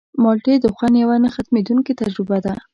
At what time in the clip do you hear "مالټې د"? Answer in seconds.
0.23-0.65